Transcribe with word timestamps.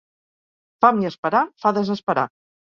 Fam 0.85 1.01
i 1.03 1.07
esperar 1.09 1.43
fa 1.65 1.75
desesperar. 1.81 2.27